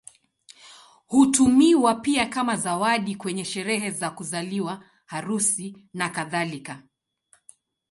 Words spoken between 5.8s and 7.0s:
nakadhalika.